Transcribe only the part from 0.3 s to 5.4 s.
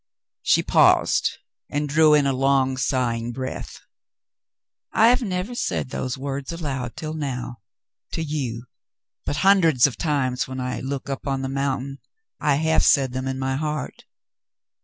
She paused and drew in a long, sighing breath. "I have